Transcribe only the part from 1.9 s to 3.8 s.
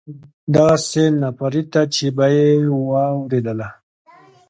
چې به یې واورېدله.